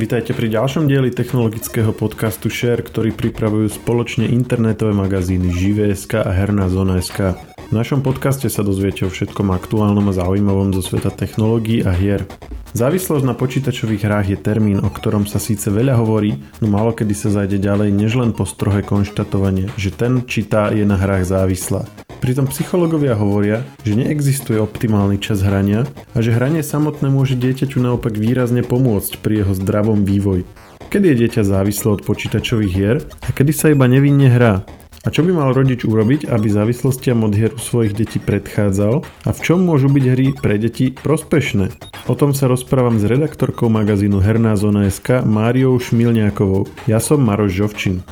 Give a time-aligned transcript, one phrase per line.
[0.00, 6.72] Vítajte pri ďalšom dieli technologického podcastu Share, ktorý pripravujú spoločne internetové magazíny Živé.sk a Herná
[6.72, 7.36] zóna.sk.
[7.68, 12.24] V našom podcaste sa dozviete o všetkom aktuálnom a zaujímavom zo sveta technológií a hier.
[12.72, 17.12] Závislosť na počítačových hrách je termín, o ktorom sa síce veľa hovorí, no málo kedy
[17.12, 21.28] sa zajde ďalej než len po strohe konštatovanie, že ten či tá je na hrách
[21.28, 21.84] závislá.
[22.20, 28.12] Pritom psychológovia hovoria, že neexistuje optimálny čas hrania a že hranie samotné môže dieťaťu naopak
[28.12, 30.44] výrazne pomôcť pri jeho zdravom vývoji.
[30.92, 34.68] Kedy je dieťa závislé od počítačových hier a kedy sa iba nevinne hrá?
[35.00, 39.30] A čo by mal rodič urobiť, aby závislostiam od hier u svojich detí predchádzal a
[39.32, 41.72] v čom môžu byť hry pre deti prospešné?
[42.04, 46.68] O tom sa rozprávam s redaktorkou magazínu Herná zóna.sk Máriou Šmilňákovou.
[46.84, 48.04] Ja som Maroš Žovčin.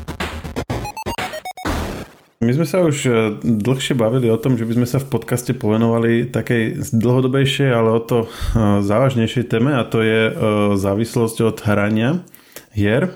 [2.39, 3.11] My sme sa už e,
[3.43, 7.99] dlhšie bavili o tom, že by sme sa v podcaste povenovali takej dlhodobejšej, ale o
[7.99, 8.27] to e,
[8.79, 10.33] závažnejšej téme a to je e,
[10.79, 12.23] závislosť od hrania
[12.71, 13.11] hier,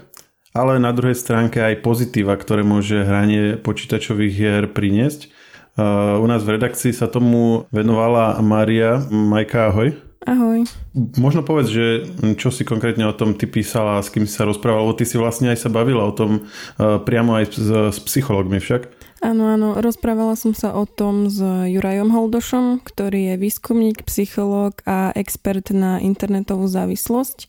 [0.50, 5.30] ale na druhej stránke aj pozitíva, ktoré môže hranie počítačových hier priniesť.
[5.72, 9.00] U nás v redakcii sa tomu venovala Maria.
[9.08, 9.96] Majka, ahoj.
[10.28, 10.68] Ahoj.
[11.16, 12.04] Možno povedz, že
[12.36, 15.08] čo si konkrétne o tom ty písala a s kým si sa rozprávala, lebo ty
[15.08, 16.44] si vlastne aj sa bavila o tom
[16.76, 19.01] priamo aj s, s psychológmi však.
[19.22, 25.14] Áno, áno, rozprávala som sa o tom s Jurajom Holdošom, ktorý je výskumník, psychológ a
[25.14, 27.46] expert na internetovú závislosť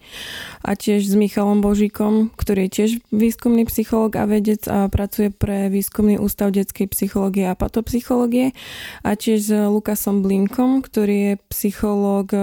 [0.61, 5.73] a tiež s Michalom Božíkom, ktorý je tiež výskumný psychológ a vedec a pracuje pre
[5.73, 8.53] výskumný ústav detskej psychológie a patopsychológie
[9.01, 12.41] a tiež s Lukasom Blinkom, ktorý je psychológ eh,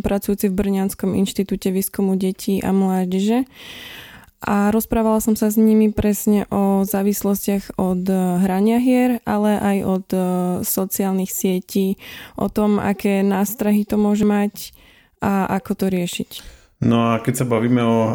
[0.00, 3.44] pracujúci v Brňanskom inštitúte výskumu detí a mládeže
[4.40, 9.78] a rozprávala som sa s nimi presne o závislostiach od e, hrania hier, ale aj
[9.84, 10.18] od e,
[10.64, 12.00] sociálnych sietí,
[12.40, 14.72] o tom, aké nástrahy to môže mať
[15.20, 16.30] a ako to riešiť.
[16.80, 18.12] No a keď sa bavíme o uh,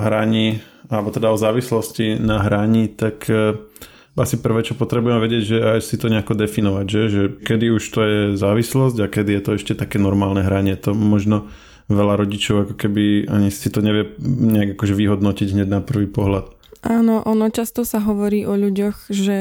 [0.00, 3.52] hraní, alebo teda o závislosti na hraní, tak uh,
[4.16, 7.02] asi prvé, čo potrebujeme vedieť, že aj si to nejako definovať, že?
[7.08, 10.72] že kedy už to je závislosť a kedy je to ešte také normálne hranie.
[10.84, 11.52] To možno
[11.94, 16.61] veľa rodičov ako keby ani si to nevie nejak akože vyhodnotiť hneď na prvý pohľad.
[16.82, 19.40] Áno, ono často sa hovorí o ľuďoch, že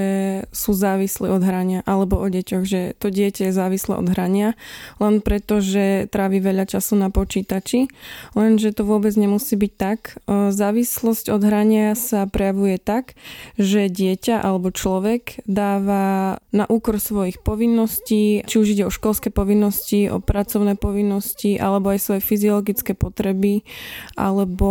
[0.53, 4.53] sú závislí od hrania, alebo o deťoch, že to dieťa je závislé od hrania,
[5.01, 7.89] len preto, že trávi veľa času na počítači,
[8.37, 10.21] lenže to vôbec nemusí byť tak.
[10.29, 13.17] Závislosť od hrania sa prejavuje tak,
[13.57, 20.13] že dieťa alebo človek dáva na úkor svojich povinností, či už ide o školské povinnosti,
[20.13, 23.65] o pracovné povinnosti, alebo aj svoje fyziologické potreby,
[24.13, 24.69] alebo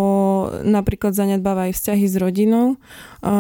[0.63, 2.77] napríklad zanedbáva aj vzťahy s rodinou, väčšinou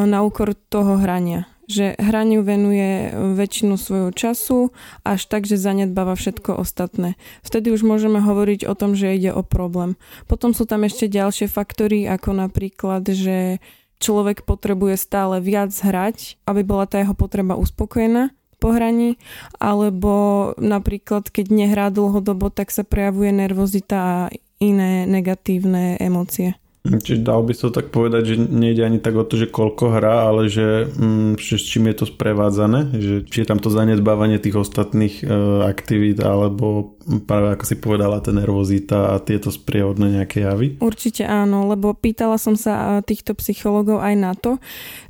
[0.06, 4.74] na úkor toho hrania že hraniu venuje väčšinu svojho času
[5.06, 7.14] až tak, že zanedbáva všetko ostatné.
[7.46, 9.94] Vtedy už môžeme hovoriť o tom, že ide o problém.
[10.26, 13.62] Potom sú tam ešte ďalšie faktory, ako napríklad, že
[14.02, 19.14] človek potrebuje stále viac hrať, aby bola tá jeho potreba uspokojená po hraní,
[19.62, 26.58] alebo napríklad, keď nehrá dlhodobo, tak sa prejavuje nervozita a iné negatívne emócie.
[26.80, 30.00] Čiže dal by sa to tak povedať, že nejde ani tak o to, že koľko
[30.00, 34.40] hrá, ale že, mm, s čím je to sprevádzané, že či je tam to zanedbávanie
[34.40, 35.24] tých ostatných e,
[35.68, 36.96] aktivít, alebo
[37.28, 40.80] práve ako si povedala, tá nervozita a tieto sprievodné nejaké javy?
[40.80, 44.56] Určite áno, lebo pýtala som sa e, týchto psychológov aj na to,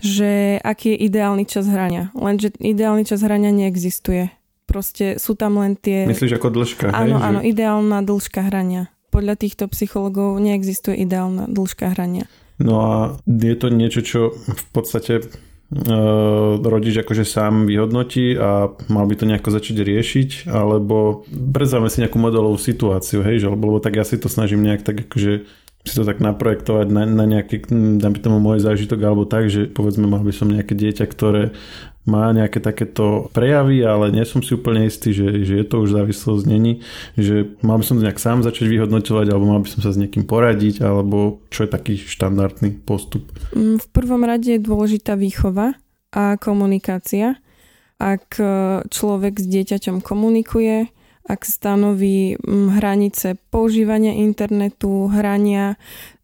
[0.02, 2.10] že aký je ideálny čas hrania.
[2.18, 4.34] Lenže ideálny čas hrania neexistuje.
[4.66, 6.02] Proste sú tam len tie...
[6.02, 6.90] Myslíš ako dĺžka?
[6.90, 7.46] Áno, hej, áno, že...
[7.46, 12.30] ideálna dĺžka hrania podľa týchto psychologov neexistuje ideálna dĺžka hrania.
[12.60, 12.94] No a
[13.26, 15.24] je to niečo, čo v podstate e,
[16.60, 22.20] rodič akože sám vyhodnotí a mal by to nejako začať riešiť, alebo predstavme si nejakú
[22.20, 25.48] modelovú situáciu, hej, že, lebo tak ja si to snažím nejak tak akože
[25.80, 27.64] si to tak naprojektovať na, na nejaký,
[27.96, 31.56] dám tomu môj zážitok alebo tak, že povedzme mal by som nejaké dieťa, ktoré
[32.10, 35.94] má nejaké takéto prejavy, ale nie som si úplne istý, že, že je to už
[35.94, 36.82] závislosť není,
[37.14, 40.00] že mal by som to nejak sám začať vyhodnotovať, alebo mal by som sa s
[40.02, 43.30] niekým poradiť, alebo čo je taký štandardný postup?
[43.54, 45.78] Mm, v prvom rade je dôležitá výchova
[46.10, 47.38] a komunikácia.
[48.02, 50.90] Ak e, človek s dieťaťom komunikuje,
[51.30, 55.78] ak stanoví mm, hranice používania internetu, hrania,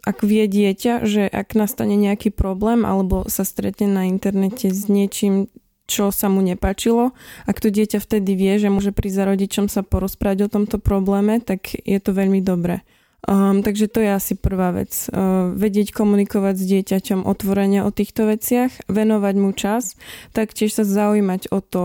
[0.06, 5.50] ak vie dieťa, že ak nastane nejaký problém alebo sa stretne na internete s niečím,
[5.86, 7.14] čo sa mu nepáčilo.
[7.46, 11.38] Ak to dieťa vtedy vie, že môže prísť za rodičom sa porozprávať o tomto probléme,
[11.40, 12.82] tak je to veľmi dobré.
[13.26, 14.94] Um, takže to je asi prvá vec.
[15.10, 19.98] Uh, vedieť komunikovať s dieťaťom otvorene o týchto veciach, venovať mu čas,
[20.30, 21.84] taktiež sa zaujímať o to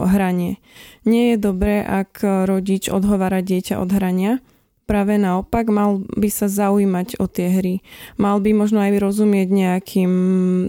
[0.00, 0.56] hranie.
[1.04, 4.40] Nie je dobré, ak rodič odhovára dieťa od hrania,
[4.88, 7.84] Práve naopak, mal by sa zaujímať o tie hry.
[8.16, 10.12] Mal by možno aj rozumieť nejakým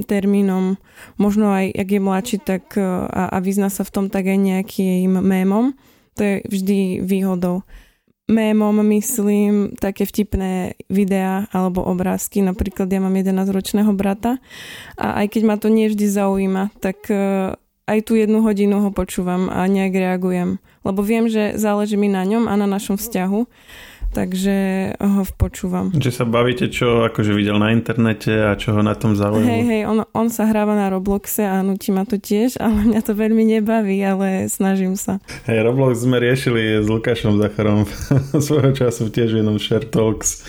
[0.03, 0.75] termínom,
[1.15, 5.23] možno aj, ak je mladší, tak a, a vyzna sa v tom tak aj nejakým
[5.23, 5.71] mémom.
[6.19, 7.63] To je vždy výhodou.
[8.27, 12.43] Mémom myslím také vtipné videá alebo obrázky.
[12.43, 14.43] Napríklad ja mám 11-ročného brata
[14.99, 17.07] a aj keď ma to nie vždy zaujíma, tak
[17.89, 20.61] aj tú jednu hodinu ho počúvam a nejak reagujem.
[20.85, 23.49] Lebo viem, že záleží mi na ňom a na našom vzťahu
[24.13, 24.55] takže
[24.99, 25.93] ho počúvam.
[25.95, 29.47] Že sa bavíte, čo akože videl na internete a čo ho na tom zaujíma?
[29.47, 33.01] Hej, hej, on, on sa hráva na Robloxe a nutí ma to tiež, ale mňa
[33.05, 35.21] to veľmi nebaví, ale snažím sa.
[35.45, 37.85] Hej, Roblox sme riešili s Lukášom Zacharom
[38.45, 40.43] svojho času tiež v jednom Share Talks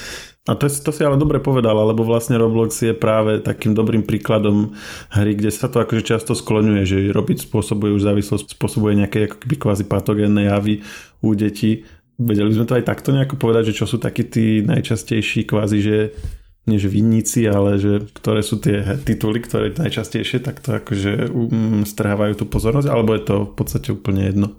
[0.49, 4.73] a to, to si ale dobre povedal, lebo vlastne Roblox je práve takým dobrým príkladom
[5.13, 9.37] hry, kde sa to akože často skloňuje, že robiť spôsobuje už závislosť, spôsobuje nejaké ako
[9.37, 10.81] keby kvázi patogénne javy
[11.21, 11.85] u detí.
[12.21, 15.97] Vedeli sme to aj takto nejako povedať, že čo sú takí tí najčastejší kvázi, že
[16.69, 22.37] nie že vinníci, ale že ktoré sú tie tituly, ktoré najčastejšie takto akože um, strhávajú
[22.37, 24.53] tú pozornosť, alebo je to v podstate úplne jedno?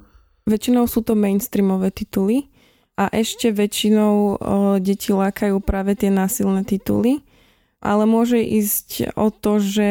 [0.49, 2.49] Väčšinou sú to mainstreamové tituly,
[2.99, 4.35] a ešte väčšinou o,
[4.77, 7.25] deti lákajú práve tie násilné tituly.
[7.81, 9.89] Ale môže ísť o to, že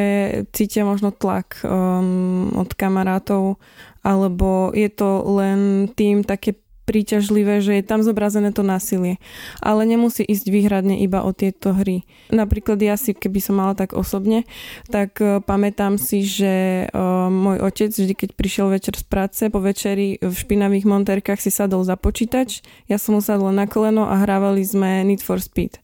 [0.55, 3.59] cítia možno tlak um, od kamarátov,
[4.07, 6.55] alebo je to len tým také
[6.91, 9.23] príťažlivé, že je tam zobrazené to násilie.
[9.63, 12.03] Ale nemusí ísť výhradne iba o tieto hry.
[12.35, 14.43] Napríklad ja si, keby som mala tak osobne,
[14.91, 19.63] tak uh, pamätám si, že uh, môj otec vždy, keď prišiel večer z práce, po
[19.63, 24.19] večeri v špinavých monterkách si sadol za počítač, ja som mu sadla na koleno a
[24.19, 25.79] hrávali sme Need for Speed.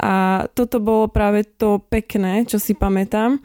[0.00, 3.38] A toto bolo práve to pekné, čo si pamätám,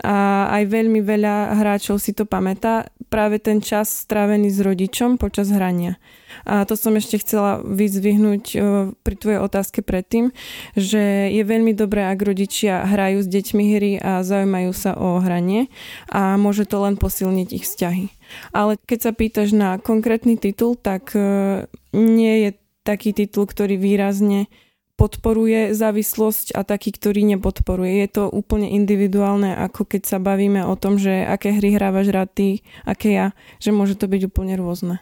[0.00, 5.52] a aj veľmi veľa hráčov si to pamätá, práve ten čas strávený s rodičom počas
[5.52, 6.00] hrania.
[6.48, 8.58] A to som ešte chcela vyzvihnúť e,
[8.96, 10.32] pri tvojej otázke predtým,
[10.78, 15.68] že je veľmi dobré, ak rodičia hrajú s deťmi hry a zaujímajú sa o hranie
[16.08, 18.06] a môže to len posilniť ich vzťahy.
[18.54, 22.50] Ale keď sa pýtaš na konkrétny titul, tak e, nie je
[22.86, 24.48] taký titul, ktorý výrazne
[25.00, 28.04] podporuje závislosť a taký, ktorý nepodporuje.
[28.04, 32.28] Je to úplne individuálne, ako keď sa bavíme o tom, že aké hry hrávaš rád
[32.36, 32.48] ty,
[32.84, 33.26] aké ja,
[33.56, 35.00] že môže to byť úplne rôzne.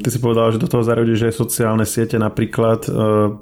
[0.00, 2.90] Ty si povedal, že do toho zaradíš aj sociálne siete napríklad, e,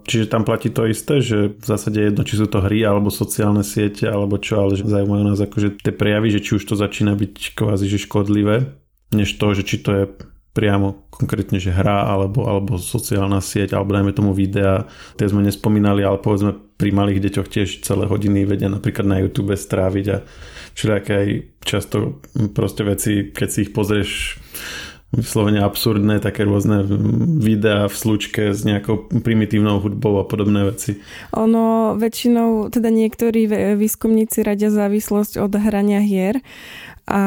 [0.02, 3.62] čiže tam platí to isté, že v zásade jedno, či sú to hry alebo sociálne
[3.62, 7.14] siete alebo čo, ale že zaujímajú nás akože tie prejavy, že či už to začína
[7.14, 8.74] byť kvázi že škodlivé,
[9.14, 10.04] než to, že či to je
[10.58, 16.02] priamo konkrétne, že hra alebo, alebo sociálna sieť, alebo dajme tomu videa, tie sme nespomínali,
[16.02, 20.26] ale povedzme pri malých deťoch tiež celé hodiny vedia napríklad na YouTube stráviť a
[20.74, 21.28] všelijaké aj
[21.62, 22.18] často
[22.58, 24.42] proste veci, keď si ich pozrieš
[25.08, 26.84] vyslovene absurdné, také rôzne
[27.40, 31.00] videá v slučke s nejakou primitívnou hudbou a podobné veci.
[31.32, 33.48] Ono väčšinou, teda niektorí
[33.80, 36.44] výskumníci radia závislosť od hrania hier
[37.08, 37.22] a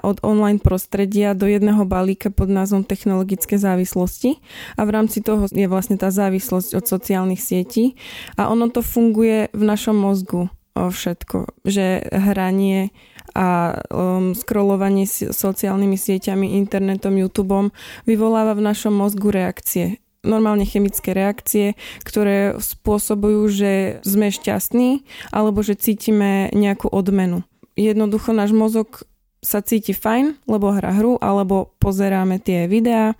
[0.00, 4.40] od online prostredia do jedného balíka pod názvom technologické závislosti.
[4.80, 8.00] A v rámci toho je vlastne tá závislosť od sociálnych sietí.
[8.40, 12.92] A ono to funguje v našom mozgu všetko, že hranie
[13.36, 17.68] a um, scrollovanie sociálnymi sieťami, internetom, YouTubeom
[18.08, 20.00] vyvoláva v našom mozgu reakcie.
[20.24, 23.72] Normálne chemické reakcie, ktoré spôsobujú, že
[24.02, 27.44] sme šťastní alebo že cítime nejakú odmenu.
[27.76, 29.04] Jednoducho náš mozog
[29.46, 33.14] sa cíti fajn, lebo hra hru, alebo pozeráme tie videá.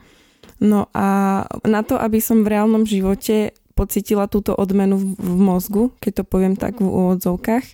[0.58, 6.12] No a na to, aby som v reálnom živote pocitila túto odmenu v mozgu, keď
[6.20, 7.64] to poviem tak v úvodzovkách,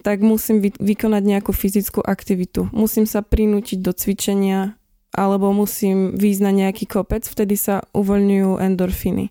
[0.00, 2.72] tak musím vykonať nejakú fyzickú aktivitu.
[2.72, 4.74] Musím sa prinútiť do cvičenia
[5.14, 9.30] alebo musím výjsť na nejaký kopec, vtedy sa uvoľňujú endorfiny.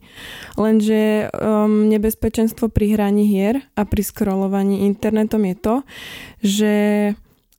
[0.55, 5.75] Lenže um, nebezpečenstvo pri hraní hier a pri scrollovaní internetom je to,
[6.39, 6.73] že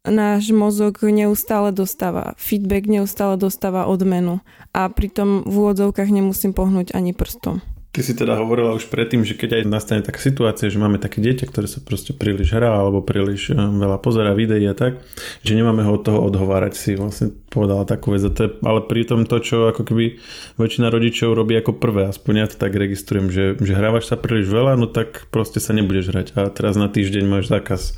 [0.05, 4.45] náš mozog neustále dostáva feedback, neustále dostáva odmenu
[4.77, 7.65] a pritom v úvodzovkách nemusím pohnúť ani prstom.
[7.95, 11.23] Ty si teda hovorila už predtým, že keď aj nastane taká situácia, že máme také
[11.23, 14.99] dieťa, ktoré sa proste príliš hrá alebo príliš eh, veľa pozera videí a tak,
[15.47, 18.27] že nemáme ho od toho odhovárať, si vlastne povedala takú vec.
[18.35, 20.19] to je, ale pritom to, čo ako keby
[20.59, 24.51] väčšina rodičov robí ako prvé, aspoň ja to tak registrujem, že, že hrávaš sa príliš
[24.51, 27.95] veľa, no tak proste sa nebudeš hrať a teraz na týždeň máš zákaz.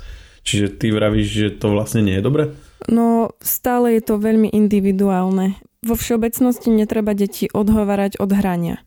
[0.47, 2.43] Čiže ty vravíš, že to vlastne nie je dobre?
[2.87, 5.59] No stále je to veľmi individuálne.
[5.83, 8.86] Vo všeobecnosti netreba deti odhovárať od hrania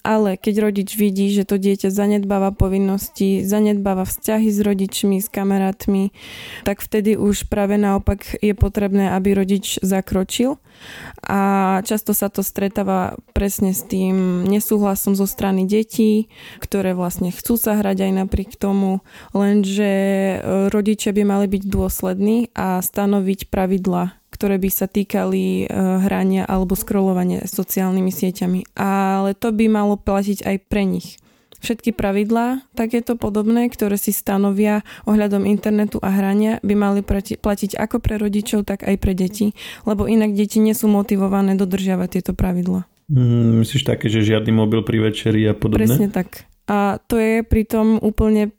[0.00, 6.14] Ale keď rodič vidí, že to dieťa zanedbáva povinnosti, zanedbáva vzťahy s rodičmi, s kamarátmi,
[6.64, 10.56] tak vtedy už práve naopak je potrebné, aby rodič zakročil.
[11.20, 16.32] A často sa to stretáva presne s tým nesúhlasom zo strany detí,
[16.64, 19.04] ktoré vlastne chcú sa hrať aj napriek tomu,
[19.36, 20.36] lenže e,
[20.72, 25.76] rodičia by mali byť dôslední a stanoviť pravidla ktoré by sa týkali e,
[26.08, 28.72] hrania alebo scrollovania sociálnymi sieťami.
[28.72, 31.20] Ale to by malo platiť aj pre nich.
[31.60, 38.00] Všetky pravidlá, takéto podobné, ktoré si stanovia ohľadom internetu a hrania, by mali platiť ako
[38.00, 39.52] pre rodičov, tak aj pre deti,
[39.84, 42.88] lebo inak deti nie sú motivované dodržiavať tieto pravidlá.
[43.12, 45.84] Mm, myslíš také, že žiadny mobil pri večeri a podobne?
[45.84, 46.48] Presne tak.
[46.64, 48.56] A to je pritom úplne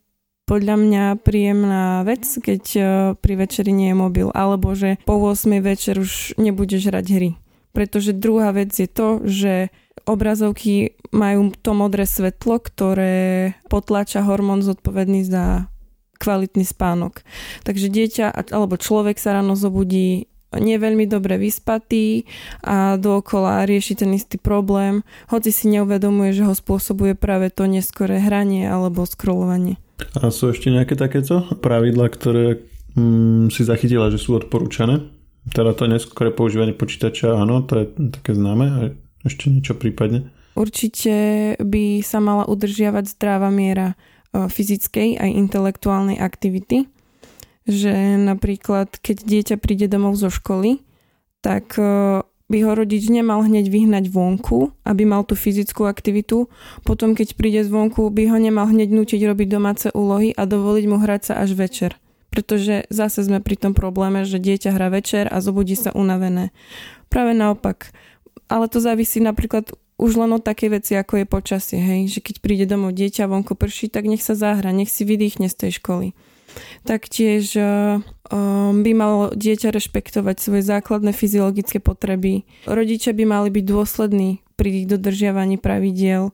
[0.52, 2.82] podľa mňa príjemná vec, keď e,
[3.16, 7.30] pri večeri nie je mobil, alebo že po 8 večer už nebudeš hrať hry.
[7.72, 9.72] Pretože druhá vec je to, že
[10.04, 15.72] obrazovky majú to modré svetlo, ktoré potláča hormón zodpovedný za
[16.20, 17.24] kvalitný spánok.
[17.64, 20.28] Takže dieťa alebo človek sa ráno zobudí
[20.60, 22.28] nie veľmi dobre vyspatý
[22.60, 28.20] a dookola rieši ten istý problém, hoci si neuvedomuje, že ho spôsobuje práve to neskoré
[28.20, 29.80] hranie alebo scrollovanie.
[30.20, 32.64] A sú ešte nejaké takéto pravidla, ktoré
[32.96, 35.08] mm, si zachytila, že sú odporúčané?
[35.50, 38.66] Teda to neskôr používanie počítača, áno, to je také známe.
[38.70, 38.80] A
[39.26, 40.30] ešte niečo prípadne?
[40.54, 41.14] Určite
[41.58, 46.86] by sa mala udržiavať zdravá miera e, fyzickej aj intelektuálnej aktivity.
[47.66, 50.84] Že napríklad, keď dieťa príde domov zo školy,
[51.40, 56.52] tak e, by ho rodič nemal hneď vyhnať vonku, aby mal tú fyzickú aktivitu.
[56.84, 61.00] Potom, keď príde zvonku, by ho nemal hneď nutiť robiť domáce úlohy a dovoliť mu
[61.00, 61.96] hrať sa až večer.
[62.28, 66.52] Pretože zase sme pri tom probléme, že dieťa hrá večer a zobudí sa unavené.
[67.08, 67.96] Práve naopak.
[68.52, 72.10] Ale to závisí napríklad už len od také veci, ako je počasie, hej?
[72.10, 75.56] že keď príde domov dieťa, vonku prší, tak nech sa zahra, nech si vydýchne z
[75.56, 76.18] tej školy.
[76.82, 78.02] Taktiež um,
[78.82, 82.48] by malo dieťa rešpektovať svoje základné fyziologické potreby.
[82.66, 86.34] Rodičia by mali byť dôslední pri dodržiavaní pravidiel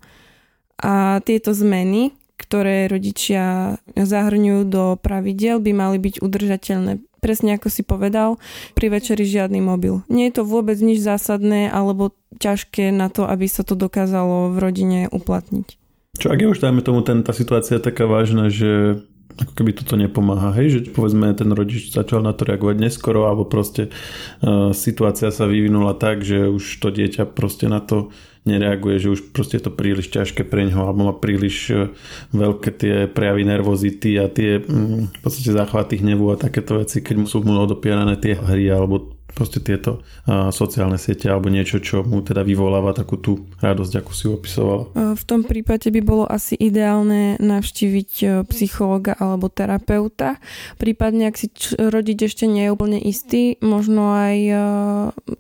[0.78, 7.02] a tieto zmeny, ktoré rodičia zahrňujú do pravidiel, by mali byť udržateľné.
[7.18, 8.38] Presne ako si povedal,
[8.78, 10.06] pri večeri žiadny mobil.
[10.06, 14.58] Nie je to vôbec nič zásadné alebo ťažké na to, aby sa to dokázalo v
[14.62, 15.82] rodine uplatniť.
[16.22, 19.02] Čo ak je už, dajme tomu, ten, tá situácia taká vážna, že
[19.38, 23.46] ako keby toto nepomáha, hej, že povedzme ten rodič začal na to reagovať neskoro alebo
[23.46, 23.94] proste
[24.42, 28.10] uh, situácia sa vyvinula tak, že už to dieťa proste na to
[28.48, 31.92] nereaguje, že už proste je to príliš ťažké pre ňoho alebo má príliš uh,
[32.34, 37.16] veľké tie prejavy nervozity a tie um, v podstate záchvaty hnevu a takéto veci, keď
[37.22, 42.02] mu sú mu odopierané tie hry alebo proste tieto uh, sociálne siete alebo niečo, čo
[42.02, 44.84] mu teda vyvoláva takú tú radosť, ako si opisovala.
[45.14, 50.42] V tom prípade by bolo asi ideálne navštíviť e, psychologa alebo terapeuta.
[50.82, 54.60] Prípadne, ak si č- rodič ešte nie je úplne istý, možno aj uh,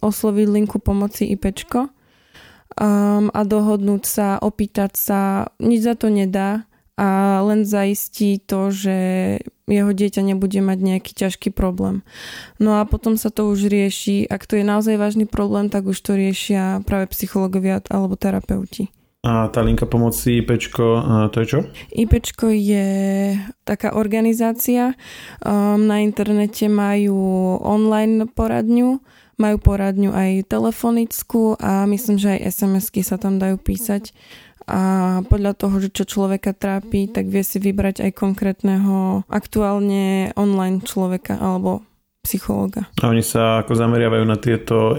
[0.05, 1.89] osloviť linku pomoci IPčko
[2.77, 5.19] um, a dohodnúť sa, opýtať sa,
[5.57, 8.97] nič za to nedá a len zaistí to, že
[9.67, 12.01] jeho dieťa nebude mať nejaký ťažký problém.
[12.57, 15.99] No a potom sa to už rieši, ak to je naozaj vážny problém, tak už
[15.99, 18.87] to riešia práve psychológovia alebo terapeuti.
[19.27, 21.03] A tá linka pomoci IPčko,
[21.35, 21.59] to je čo?
[21.91, 22.87] IPčko je
[23.67, 24.95] taká organizácia.
[25.43, 29.03] Um, na internete majú online poradňu,
[29.35, 34.15] majú poradňu aj telefonickú a myslím, že aj SMS-ky sa tam dajú písať
[34.67, 34.81] a
[35.23, 41.39] podľa toho, že čo človeka trápi, tak vie si vybrať aj konkrétneho aktuálne online človeka
[41.39, 41.87] alebo
[42.27, 42.91] psychológa.
[42.99, 44.95] A oni sa ako zameriavajú na tieto uh,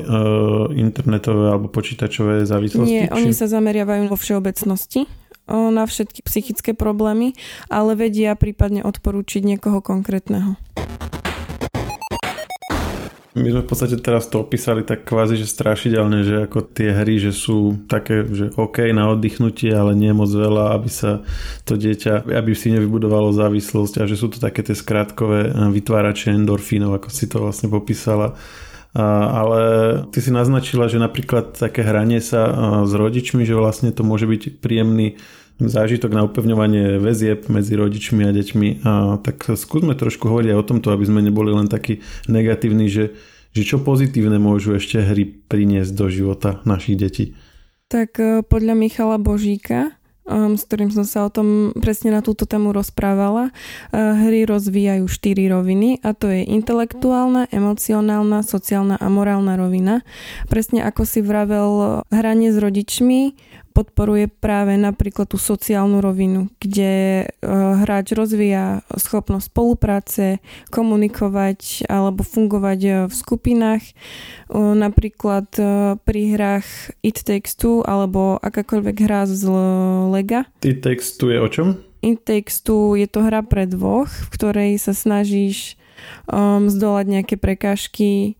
[0.72, 2.88] internetové alebo počítačové závislosti?
[2.88, 3.12] Nie, či...
[3.12, 7.36] oni sa zameriavajú vo všeobecnosti uh, na všetky psychické problémy,
[7.68, 10.56] ale vedia prípadne odporúčiť niekoho konkrétneho.
[13.38, 17.22] My sme v podstate teraz to opísali tak kvázi, že strašidelne, že ako tie hry,
[17.22, 21.22] že sú také, že OK na oddychnutie, ale nie moc veľa, aby sa
[21.62, 26.34] to dieťa, aby si nevybudovalo závislosť a že sú to také tie skrátkové eh, vytvárače
[26.34, 28.34] endorfínov, ako si to vlastne popísala.
[28.98, 29.60] Ale
[30.10, 34.26] ty si naznačila, že napríklad také hranie sa eh, s rodičmi, že vlastne to môže
[34.26, 35.20] byť príjemný
[35.58, 38.68] zážitok na upevňovanie väzieb medzi rodičmi a deťmi.
[38.86, 42.00] A tak skúsme trošku hovoriť aj o tomto, aby sme neboli len takí
[42.30, 43.18] negatívni, že,
[43.50, 47.24] že čo pozitívne môžu ešte hry priniesť do života našich detí.
[47.90, 49.96] Tak e, podľa Michala Božíka,
[50.28, 55.08] um, s ktorým som sa o tom presne na túto tému rozprávala, uh, hry rozvíjajú
[55.08, 60.04] štyri roviny a to je intelektuálna, emocionálna, sociálna a morálna rovina.
[60.52, 63.47] Presne ako si vravel, hranie s rodičmi
[63.78, 67.22] podporuje práve napríklad tú sociálnu rovinu, kde
[67.86, 70.42] hráč rozvíja schopnosť spolupráce,
[70.74, 73.94] komunikovať alebo fungovať v skupinách.
[74.50, 75.46] Napríklad
[76.02, 79.46] pri hrách It Takes Two alebo akákoľvek hra z
[80.10, 80.50] Lega.
[80.66, 81.68] It Takes Two je o čom?
[82.02, 85.78] It Takes Two je to hra pre dvoch, v ktorej sa snažíš
[86.26, 88.34] um, zdolať nejaké prekážky,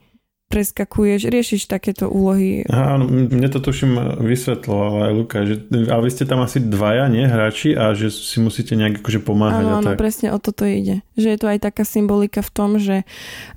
[0.49, 2.65] preskakuješ, riešiš takéto úlohy.
[2.73, 7.29] Áno, mne to tuším vysvetloval aj Luka, že, ale vy ste tam asi dvaja, nie,
[7.29, 9.65] hráči a že si musíte nejak akože pomáhať.
[9.69, 11.05] Áno, áno, presne o toto ide.
[11.21, 13.05] Že je to aj taká symbolika v tom, že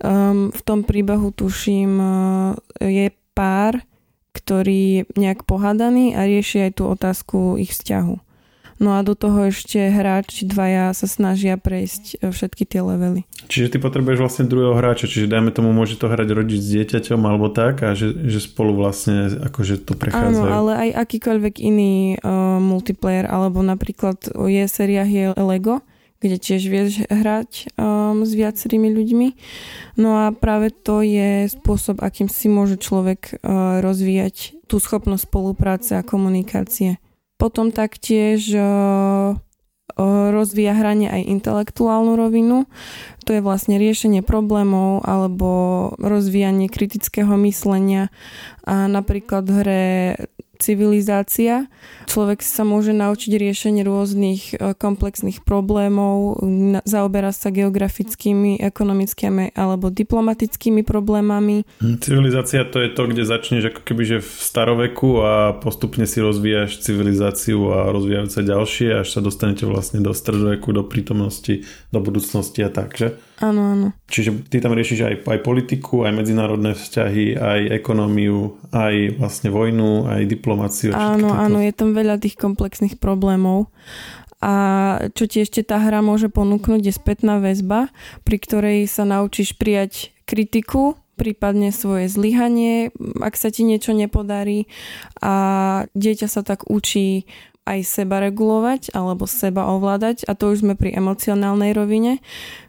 [0.04, 3.80] um, v tom príbehu tuším uh, je pár,
[4.36, 8.31] ktorý je nejak pohádaný a rieši aj tú otázku ich vzťahu.
[8.82, 13.30] No a do toho ešte hráči dvaja sa snažia prejsť e, všetky tie levely.
[13.46, 17.22] Čiže ty potrebuješ vlastne druhého hráča, čiže dajme tomu, môže to hrať rodič s dieťaťom
[17.22, 20.34] alebo tak a že, že spolu vlastne akože to prechádzajú.
[20.34, 25.86] Áno, ale aj akýkoľvek iný uh, multiplayer, alebo napríklad je séria je Lego,
[26.18, 29.28] kde tiež vieš hrať um, s viacerými ľuďmi.
[30.02, 36.02] No a práve to je spôsob, akým si môže človek uh, rozvíjať tú schopnosť spolupráce
[36.02, 36.98] a komunikácie.
[37.42, 38.54] Potom taktiež
[40.32, 42.70] rozvíja hranie aj intelektuálnu rovinu.
[43.26, 45.50] To je vlastne riešenie problémov alebo
[45.98, 48.14] rozvíjanie kritického myslenia.
[48.64, 50.16] A napríklad hre
[50.62, 51.66] civilizácia.
[52.06, 56.38] Človek sa môže naučiť riešenie rôznych e, komplexných problémov,
[56.86, 61.66] zaoberá sa geografickými, ekonomickými alebo diplomatickými problémami.
[61.82, 66.22] Hm, civilizácia to je to, kde začneš ako keby že v staroveku a postupne si
[66.22, 72.00] rozvíjaš civilizáciu a rozvíjajú sa ďalšie, až sa dostanete vlastne do stredoveku, do prítomnosti, do
[72.00, 73.18] budúcnosti a tak, že?
[73.42, 73.88] Áno, áno.
[74.06, 80.06] Čiže ty tam riešiš aj, aj politiku, aj medzinárodné vzťahy, aj ekonómiu, aj vlastne vojnu,
[80.06, 80.94] aj diplomáciu.
[80.94, 83.74] Áno, áno, je tam veľa tých komplexných problémov.
[84.42, 84.54] A
[85.14, 87.94] čo ti ešte tá hra môže ponúknuť je spätná väzba,
[88.26, 92.90] pri ktorej sa naučíš prijať kritiku, prípadne svoje zlyhanie,
[93.22, 94.66] ak sa ti niečo nepodarí
[95.22, 95.34] a
[95.94, 97.30] dieťa sa tak učí
[97.62, 102.18] aj seba regulovať alebo seba ovládať a to už sme pri emocionálnej rovine.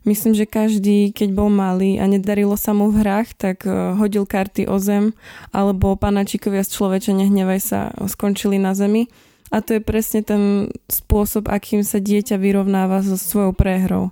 [0.04, 4.28] Myslím, že každý, keď bol malý a nedarilo sa mu v hrách, tak e, hodil
[4.28, 5.16] karty o zem
[5.48, 9.08] alebo panačikovia z človeče nehnevaj sa skončili na zemi.
[9.52, 14.08] A to je presne ten spôsob, akým sa dieťa vyrovnáva so svojou prehrou.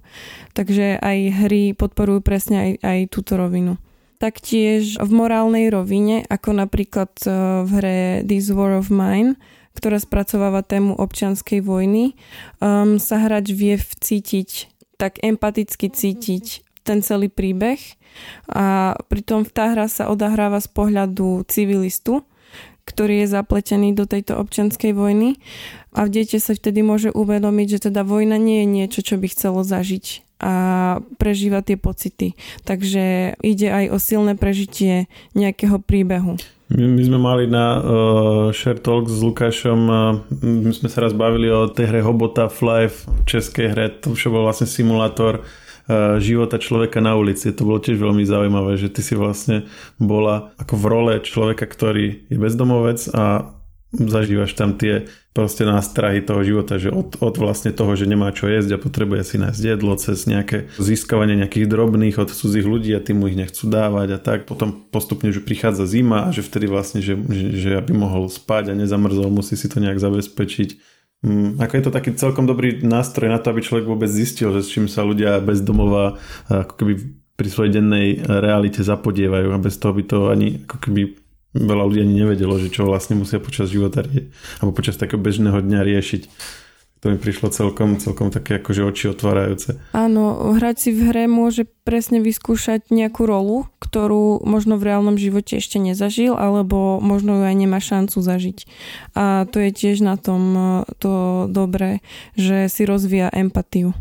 [0.52, 3.80] Takže aj hry podporujú presne aj, aj túto rovinu.
[4.20, 7.28] Taktiež v morálnej rovine, ako napríklad e,
[7.64, 9.40] v hre This War of Mine,
[9.74, 12.18] ktorá spracováva tému občianskej vojny,
[12.58, 14.68] um, sa hráč vie vcítiť,
[15.00, 17.78] tak empaticky cítiť ten celý príbeh
[18.50, 22.26] a pritom tá hra sa odahráva z pohľadu civilistu,
[22.84, 25.38] ktorý je zapletený do tejto občianskej vojny
[25.94, 29.30] a v dieťa sa vtedy môže uvedomiť, že teda vojna nie je niečo, čo by
[29.30, 30.54] chcelo zažiť a
[31.20, 32.32] prežíva tie pocity.
[32.64, 35.06] Takže ide aj o silné prežitie
[35.36, 36.40] nejakého príbehu.
[36.70, 37.82] My, my sme mali na uh,
[38.54, 42.86] Share Talk s Lukášom, uh, my sme sa raz bavili o tej hre Hobota Fly
[42.86, 47.50] v českej hre, to už bol vlastne simulátor uh, života človeka na ulici.
[47.50, 49.66] To bolo tiež veľmi zaujímavé, že ty si vlastne
[49.98, 53.50] bola ako v role človeka, ktorý je bezdomovec a
[53.90, 58.50] zažívaš tam tie proste nástrahy toho života, že od, od vlastne toho, že nemá čo
[58.50, 63.02] jesť a potrebuje si nájsť jedlo cez nejaké získavanie nejakých drobných od cudzích ľudí a
[63.02, 64.50] tým mu ich nechcú dávať a tak.
[64.50, 68.74] Potom postupne, že prichádza zima a že vtedy vlastne, že, že, že aby mohol spať
[68.74, 70.68] a nezamrzol, musí si to nejak zabezpečiť.
[71.22, 74.66] Mm, ako je to taký celkom dobrý nástroj na to, aby človek vôbec zistil, že
[74.66, 76.18] s čím sa ľudia bez domova
[76.50, 76.92] ako keby
[77.38, 81.02] pri svojej dennej realite zapodievajú a bez toho by to ani ako keby
[81.54, 84.06] veľa ľudí ani nevedelo, že čo vlastne musia počas života
[84.62, 86.22] alebo počas takého bežného dňa riešiť.
[87.00, 89.80] To mi prišlo celkom, celkom také akože oči otvárajúce.
[89.96, 95.56] Áno, hrať si v hre môže presne vyskúšať nejakú rolu, ktorú možno v reálnom živote
[95.56, 98.68] ešte nezažil, alebo možno ju aj nemá šancu zažiť.
[99.16, 100.64] A to je tiež na tom eh,
[101.00, 102.04] to dobré,
[102.36, 103.96] že si rozvíja empatiu.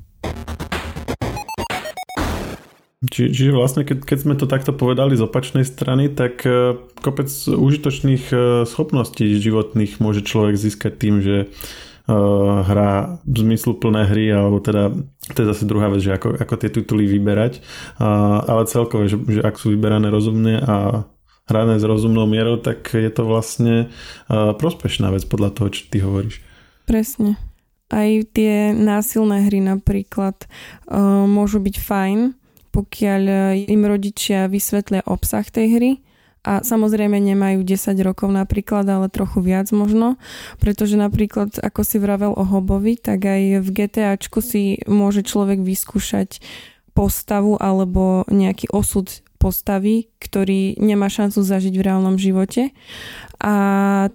[2.99, 7.31] Či, čiže vlastne, keď, keď sme to takto povedali z opačnej strany, tak e, kopec
[7.47, 8.35] užitočných e,
[8.67, 11.47] schopností životných môže človek získať tým, že
[12.09, 14.91] uh, hrá zmysluplné hry, alebo teda
[15.31, 17.62] to je zase druhá vec, že ako, ako tie tituly vyberať,
[18.01, 21.05] uh, ale celkové, že, že ak sú vyberané rozumne a
[21.45, 23.89] hrané s rozumnou mierou, tak je to vlastne
[24.27, 26.41] uh, prospešná vec podľa toho, čo ty hovoríš.
[26.89, 27.38] Presne.
[27.89, 30.45] Aj tie násilné hry napríklad
[30.89, 32.19] uh, môžu byť fajn,
[32.71, 33.36] pokiaľ e,
[33.69, 35.91] im rodičia vysvetlia obsah tej hry.
[36.39, 40.15] A samozrejme nemajú 10 rokov napríklad, ale trochu viac možno,
[40.55, 46.39] pretože napríklad, ako si vravel o Hobovi, tak aj v GTAčku si môže človek vyskúšať
[46.95, 52.75] postavu alebo nejaký osud postavy, ktorý nemá šancu zažiť v reálnom živote.
[53.39, 53.56] A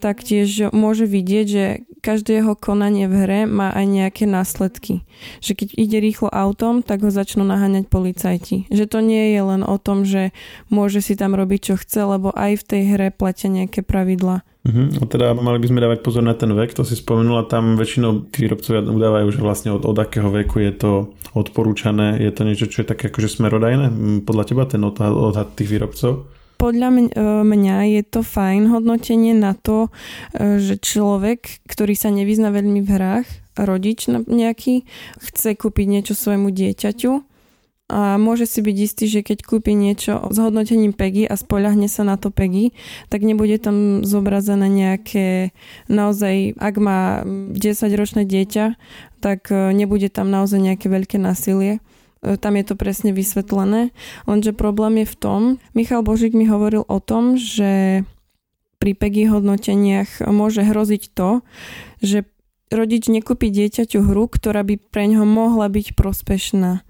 [0.05, 1.65] taktiež môže vidieť, že
[2.05, 5.09] každé jeho konanie v hre má aj nejaké následky.
[5.41, 8.69] Že keď ide rýchlo autom, tak ho začnú naháňať policajti.
[8.69, 10.37] Že to nie je len o tom, že
[10.69, 14.45] môže si tam robiť, čo chce, lebo aj v tej hre platia nejaké pravidla.
[14.65, 14.89] Uh-huh.
[14.97, 18.33] A teda mali by sme dávať pozor na ten vek, to si spomenula, tam väčšinou
[18.33, 20.93] tí výrobcovia udávajú, že vlastne od, od akého veku je to
[21.37, 23.93] odporúčané, je to niečo, čo je také akože smerodajné,
[24.25, 26.25] podľa teba ten odhad, odhad tých výrobcov?
[26.57, 27.01] Podľa e,
[27.45, 29.93] mňa je to fajn hodnotenie na to,
[30.33, 33.29] e, že človek, ktorý sa nevyzna veľmi v hrách,
[33.61, 34.89] rodič nejaký,
[35.21, 37.34] chce kúpiť niečo svojmu dieťaťu,
[37.85, 42.01] a môže si byť istý, že keď kúpi niečo s hodnotením PEGI a spoľahne sa
[42.01, 42.73] na to PEGI,
[43.13, 45.53] tak nebude tam zobrazené nejaké
[45.93, 48.81] naozaj, ak má 10-ročné dieťa,
[49.21, 51.85] tak e, nebude tam naozaj nejaké veľké násilie.
[52.25, 53.93] E, tam je to presne vysvetlené.
[54.25, 55.41] Lenže problém je v tom,
[55.77, 58.01] Michal Božík mi hovoril o tom, že
[58.81, 61.45] pri PEGI hodnoteniach môže hroziť to,
[62.01, 62.25] že
[62.73, 66.81] rodič nekúpi dieťaťu hru, ktorá by pre ňoho mohla byť prospešná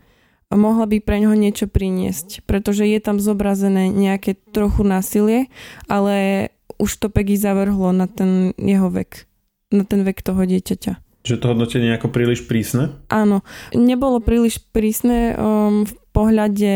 [0.52, 5.48] mohla by pre ňoho niečo priniesť, pretože je tam zobrazené nejaké trochu násilie,
[5.88, 9.24] ale už to Peggy zavrhlo na ten jeho vek,
[9.70, 11.00] na ten vek toho dieťaťa.
[11.24, 13.00] Že to hodnotenie je ako príliš prísne?
[13.08, 13.40] Áno,
[13.72, 16.74] nebolo príliš prísne um, v pohľade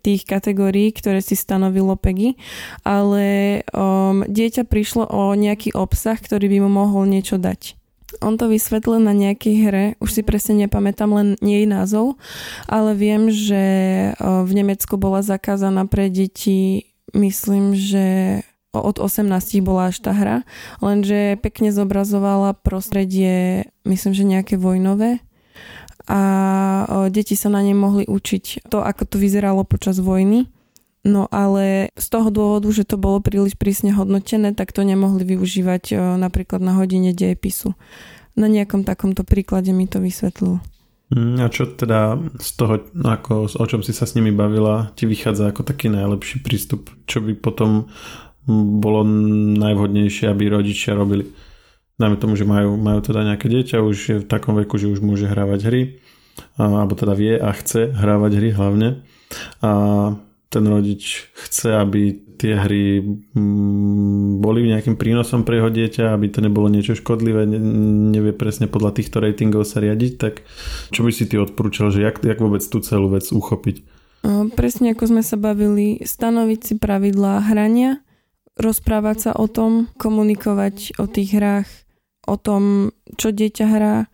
[0.00, 2.40] tých kategórií, ktoré si stanovilo Peggy,
[2.88, 7.76] ale um, dieťa prišlo o nejaký obsah, ktorý by mu mohol niečo dať.
[8.20, 12.20] On to vysvetlil na nejakej hre, už si presne nepamätám len jej názov,
[12.68, 13.64] ale viem, že
[14.20, 18.04] v Nemecku bola zakázaná pre deti, myslím, že
[18.72, 19.28] od 18
[19.64, 20.48] bola až tá hra,
[20.80, 25.20] lenže pekne zobrazovala prostredie, myslím, že nejaké vojnové.
[26.10, 26.20] A
[27.14, 28.66] deti sa na nej mohli učiť.
[28.72, 30.50] To, ako to vyzeralo počas vojny
[31.02, 35.84] No ale z toho dôvodu, že to bolo príliš prísne hodnotené, tak to nemohli využívať
[35.90, 37.74] e, napríklad na hodine dejepisu.
[38.38, 40.62] Na nejakom takomto príklade mi to vysvetlil.
[41.10, 45.10] Mm, a čo teda z toho, ako, o čom si sa s nimi bavila, ti
[45.10, 46.88] vychádza ako taký najlepší prístup?
[47.04, 47.90] Čo by potom
[48.78, 49.02] bolo
[49.58, 51.28] najvhodnejšie, aby rodičia robili?
[51.98, 55.04] Dajme tomu, že majú, majú teda nejaké dieťa, už je v takom veku, že už
[55.04, 55.82] môže hrávať hry,
[56.56, 58.88] alebo teda vie a chce hrávať hry hlavne.
[59.60, 59.70] A
[60.52, 66.44] ten rodič chce, aby tie hry mm, boli nejakým prínosom pre jeho dieťa, aby to
[66.44, 70.44] nebolo niečo škodlivé, nevie presne podľa týchto ratingov sa riadiť, tak
[70.92, 74.02] čo by si ty odporúčal, že jak, jak vôbec tú celú vec uchopiť?
[74.54, 78.04] Presne ako sme sa bavili, stanoviť si pravidlá hrania,
[78.60, 81.70] rozprávať sa o tom, komunikovať o tých hrách,
[82.28, 84.06] o tom, čo dieťa hrá,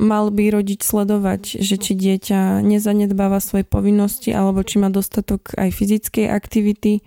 [0.00, 5.76] mal by rodič sledovať, že či dieťa nezanedbáva svoje povinnosti alebo či má dostatok aj
[5.76, 7.04] fyzickej aktivity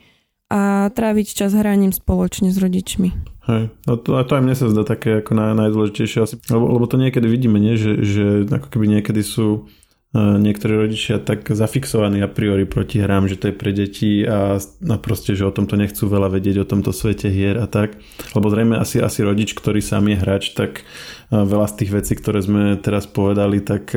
[0.53, 3.34] a tráviť čas hraním spoločne s rodičmi.
[3.49, 6.69] Hej, no to, a to aj mne sa zdá také ako naj, najdôležitejšie asi, lebo,
[6.79, 7.75] lebo to niekedy vidíme, nie?
[7.75, 9.67] Že, že ako keby niekedy sú
[10.13, 14.95] niektorí rodičia tak zafixovaní a priori proti hrám, že to je pre deti a, a
[15.02, 17.97] proste, že o tomto nechcú veľa vedieť, o tomto svete hier a tak.
[18.38, 20.86] Lebo zrejme asi, asi rodič, ktorý sám je hráč, tak
[21.34, 23.89] veľa z tých vecí, ktoré sme teraz povedali, tak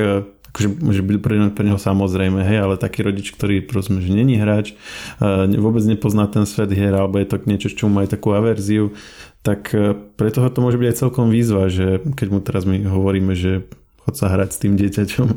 [0.57, 4.40] akože môže byť pre, pre neho samozrejme, hej, ale taký rodič, ktorý prosím, že není
[4.40, 4.72] hráč,
[5.52, 8.96] vôbec nepozná ten svet hier, alebo je to niečo, čo má aj takú averziu,
[9.44, 9.68] tak
[10.16, 13.68] pre toho to môže byť aj celkom výzva, že keď mu teraz my hovoríme, že
[14.07, 15.29] chod sa hrať s tým dieťaťom.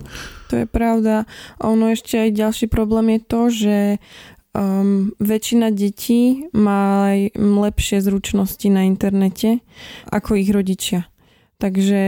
[0.54, 1.26] To je pravda.
[1.66, 3.78] Ono ešte aj ďalší problém je to, že
[4.54, 9.66] um, väčšina detí má aj lepšie zručnosti na internete
[10.14, 11.10] ako ich rodičia.
[11.60, 12.02] Takže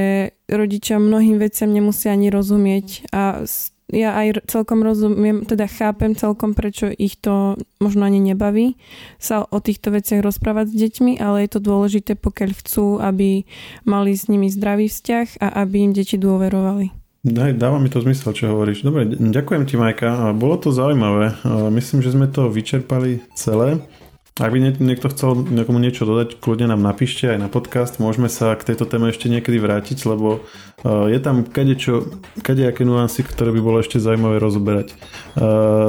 [0.48, 3.44] rodičia mnohým veciam nemusia ani rozumieť a
[3.92, 8.80] ja aj celkom rozumiem, teda chápem celkom, prečo ich to možno ani nebaví
[9.20, 13.44] sa o týchto veciach rozprávať s deťmi, ale je to dôležité, pokiaľ chcú, aby
[13.84, 16.96] mali s nimi zdravý vzťah a aby im deti dôverovali.
[17.22, 18.82] Daj, dáva mi to zmysel, čo hovoríš.
[18.82, 20.34] Dobre, ďakujem ti, Majka.
[20.34, 21.38] Bolo to zaujímavé.
[21.70, 23.78] Myslím, že sme to vyčerpali celé.
[24.40, 28.00] Ak by niekto chcel niekomu niečo dodať, kľudne nám napíšte aj na podcast.
[28.00, 32.08] Môžeme sa k tejto téme ešte niekedy vrátiť, lebo e, je tam kadečo,
[32.40, 34.96] kadejaké nuancy, ktoré by bolo ešte zaujímavé rozoberať.
[34.96, 34.96] E,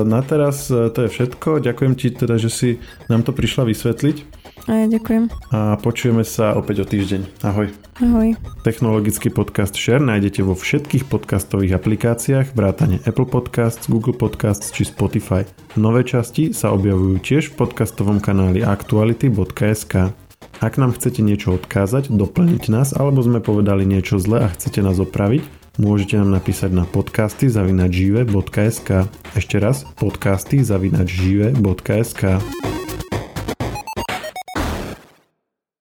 [0.02, 1.62] na teraz e, to je všetko.
[1.62, 2.68] Ďakujem ti teda, že si
[3.06, 4.41] nám to prišla vysvetliť.
[4.70, 5.26] A ja ďakujem.
[5.50, 7.42] A počujeme sa opäť o týždeň.
[7.42, 7.66] Ahoj.
[7.98, 8.38] Ahoj.
[8.62, 15.42] Technologický podcast Share nájdete vo všetkých podcastových aplikáciách vrátane Apple Podcasts, Google Podcasts či Spotify.
[15.74, 20.14] Nové časti sa objavujú tiež v podcastovom kanáli aktuality.sk.
[20.62, 25.02] Ak nám chcete niečo odkázať, doplniť nás alebo sme povedali niečo zle a chcete nás
[25.02, 25.42] opraviť,
[25.82, 32.22] môžete nám napísať na podcasty zavinačžive.sk Ešte raz, podcasty zavinačžive.sk